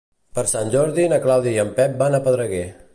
Per 0.37 0.43
Sant 0.51 0.71
Jordi 0.77 1.05
na 1.13 1.21
Clàudia 1.27 1.55
i 1.59 1.63
en 1.67 1.73
Pep 1.79 1.95
van 2.05 2.19
a 2.19 2.25
Pedreguer. 2.29 2.69